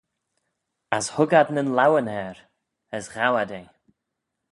As 0.97 1.07
hug 1.15 1.31
ad 1.39 1.49
nyn 1.53 1.73
laueyn 1.77 2.09
er, 2.25 2.37
as 2.97 3.05
ghow 3.13 3.33
ad 3.41 3.51
eh. 3.61 3.69